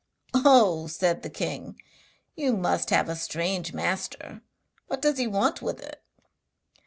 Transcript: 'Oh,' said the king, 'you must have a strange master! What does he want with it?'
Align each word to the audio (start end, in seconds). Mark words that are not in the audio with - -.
'Oh,' 0.33 0.87
said 0.87 1.21
the 1.21 1.29
king, 1.29 1.79
'you 2.35 2.57
must 2.57 2.89
have 2.89 3.07
a 3.07 3.15
strange 3.15 3.71
master! 3.71 4.41
What 4.87 4.99
does 4.99 5.19
he 5.19 5.27
want 5.27 5.61
with 5.61 5.79
it?' 5.79 6.01